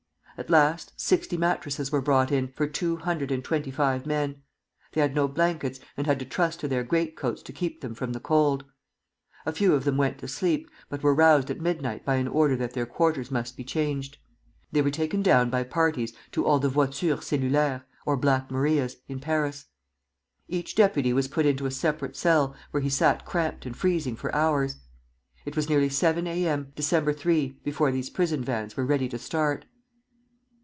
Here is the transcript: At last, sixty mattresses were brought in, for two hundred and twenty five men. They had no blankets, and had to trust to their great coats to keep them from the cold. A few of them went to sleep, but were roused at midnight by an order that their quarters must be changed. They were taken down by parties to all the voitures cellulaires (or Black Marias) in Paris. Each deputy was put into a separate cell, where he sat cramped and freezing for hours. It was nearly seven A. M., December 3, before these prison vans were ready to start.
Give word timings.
At 0.37 0.49
last, 0.49 0.93
sixty 0.99 1.37
mattresses 1.37 1.91
were 1.91 2.01
brought 2.01 2.31
in, 2.31 2.47
for 2.53 2.65
two 2.65 2.95
hundred 2.97 3.29
and 3.31 3.43
twenty 3.43 3.69
five 3.69 4.07
men. 4.07 4.41
They 4.93 4.99
had 5.01 5.13
no 5.13 5.27
blankets, 5.27 5.79
and 5.95 6.07
had 6.07 6.17
to 6.17 6.25
trust 6.25 6.59
to 6.61 6.67
their 6.67 6.83
great 6.83 7.15
coats 7.15 7.43
to 7.43 7.53
keep 7.53 7.81
them 7.81 7.93
from 7.93 8.11
the 8.13 8.19
cold. 8.19 8.65
A 9.45 9.51
few 9.53 9.75
of 9.75 9.83
them 9.83 9.97
went 9.97 10.17
to 10.17 10.27
sleep, 10.27 10.67
but 10.89 11.03
were 11.03 11.13
roused 11.13 11.51
at 11.51 11.61
midnight 11.61 12.03
by 12.03 12.15
an 12.15 12.27
order 12.27 12.55
that 12.55 12.73
their 12.73 12.87
quarters 12.87 13.29
must 13.29 13.55
be 13.55 13.63
changed. 13.63 14.17
They 14.71 14.81
were 14.81 14.89
taken 14.89 15.21
down 15.21 15.51
by 15.51 15.61
parties 15.63 16.11
to 16.31 16.43
all 16.43 16.57
the 16.57 16.69
voitures 16.69 17.23
cellulaires 17.23 17.83
(or 18.07 18.17
Black 18.17 18.49
Marias) 18.49 18.95
in 19.07 19.19
Paris. 19.19 19.67
Each 20.47 20.73
deputy 20.73 21.13
was 21.13 21.27
put 21.27 21.45
into 21.45 21.67
a 21.67 21.71
separate 21.71 22.15
cell, 22.15 22.55
where 22.71 22.81
he 22.81 22.89
sat 22.89 23.25
cramped 23.25 23.67
and 23.67 23.77
freezing 23.77 24.15
for 24.15 24.33
hours. 24.33 24.77
It 25.45 25.55
was 25.55 25.69
nearly 25.69 25.89
seven 25.89 26.25
A. 26.25 26.47
M., 26.47 26.71
December 26.75 27.13
3, 27.13 27.59
before 27.63 27.91
these 27.91 28.09
prison 28.09 28.43
vans 28.43 28.75
were 28.75 28.87
ready 28.87 29.07
to 29.09 29.19
start. 29.19 29.65